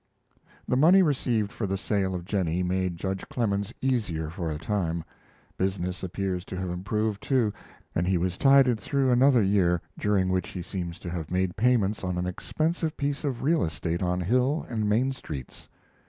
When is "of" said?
2.15-2.25, 13.23-13.43